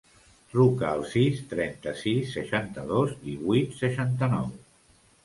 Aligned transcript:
Truca 0.51 0.85
al 0.91 1.03
sis, 1.11 1.43
trenta-sis, 1.51 2.31
seixanta-dos, 2.37 3.13
divuit, 3.27 3.77
seixanta-nou. 3.83 4.49